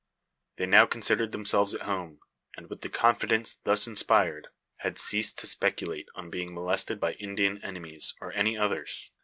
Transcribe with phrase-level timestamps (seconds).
[0.55, 2.21] They now considered themselves at home;
[2.57, 7.63] and, with the confidence thus inspired, had ceased to speculate, on being molested by Indian
[7.63, 9.11] enemies, or any others.